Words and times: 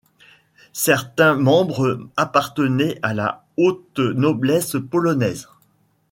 Certains 0.73 1.35
membres 1.35 2.09
appartenaient 2.17 2.97
à 3.03 3.13
la 3.13 3.45
haute 3.57 3.99
noblesse 3.99 4.75
polonaise. 4.89 5.47